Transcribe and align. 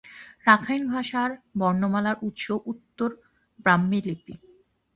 Rakhine 0.47 0.83
ভাষার 0.93 1.29
বর্ণমালার 1.59 2.17
উৎস 2.21 2.45
উত্তর 2.71 3.09
ব্রাহ্মী 3.59 3.99
লিপি। 4.07 4.35